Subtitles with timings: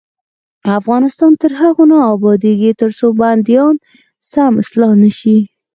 [0.79, 3.75] افغانستان تر هغو نه ابادیږي، ترڅو بندیان
[4.31, 5.37] سم اصلاح نشي.